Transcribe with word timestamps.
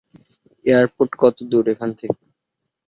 Airport 0.65 1.11
কত 1.21 1.37
দুর 1.51 1.65
এখান 1.73 1.89
থেকে? 1.99 2.19